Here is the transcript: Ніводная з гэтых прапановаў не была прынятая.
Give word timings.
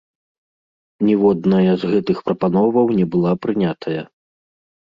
Ніводная 1.09 1.73
з 1.83 1.91
гэтых 1.93 2.17
прапановаў 2.31 2.85
не 3.01 3.05
была 3.17 3.35
прынятая. 3.45 4.01